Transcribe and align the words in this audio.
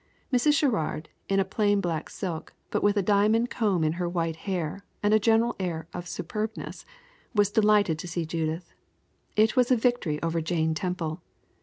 Mrs. 0.33 0.55
Sherrard, 0.55 1.09
in 1.29 1.39
a 1.39 1.45
plain 1.45 1.79
black 1.79 2.09
silk, 2.09 2.55
but 2.71 2.81
with 2.81 2.97
a 2.97 3.03
diamond 3.03 3.51
comb 3.51 3.83
in 3.83 3.93
her 4.01 4.09
white 4.09 4.35
hair 4.35 4.83
and 5.03 5.13
a 5.13 5.19
general 5.19 5.55
air 5.59 5.87
of 5.93 6.07
superbness, 6.07 6.85
was 7.35 7.51
delighted 7.51 7.99
to 7.99 8.07
see 8.07 8.25
Judith. 8.25 8.73
It 9.35 9.55
was 9.55 9.69
a 9.69 9.75
victory 9.75 10.19
over 10.23 10.41
Jane 10.41 10.73
Temple. 10.73 11.21